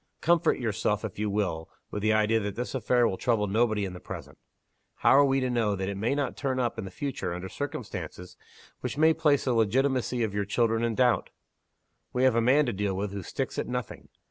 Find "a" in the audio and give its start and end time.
12.35-12.41